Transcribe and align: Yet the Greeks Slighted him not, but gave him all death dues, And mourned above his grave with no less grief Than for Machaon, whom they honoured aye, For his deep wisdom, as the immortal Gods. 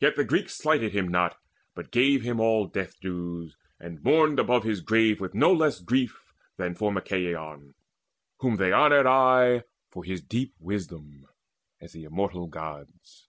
Yet 0.00 0.16
the 0.16 0.24
Greeks 0.24 0.56
Slighted 0.56 0.90
him 0.90 1.06
not, 1.06 1.38
but 1.76 1.92
gave 1.92 2.22
him 2.22 2.40
all 2.40 2.66
death 2.66 2.98
dues, 3.00 3.56
And 3.78 4.02
mourned 4.02 4.40
above 4.40 4.64
his 4.64 4.80
grave 4.80 5.20
with 5.20 5.34
no 5.36 5.52
less 5.52 5.78
grief 5.78 6.34
Than 6.56 6.74
for 6.74 6.90
Machaon, 6.92 7.74
whom 8.38 8.56
they 8.56 8.72
honoured 8.72 9.06
aye, 9.06 9.62
For 9.88 10.02
his 10.02 10.20
deep 10.20 10.56
wisdom, 10.58 11.28
as 11.80 11.92
the 11.92 12.02
immortal 12.02 12.48
Gods. 12.48 13.28